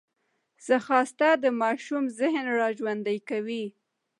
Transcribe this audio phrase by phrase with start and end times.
[0.65, 3.65] ځغاسته د ماشوم ذهن راژوندی کوي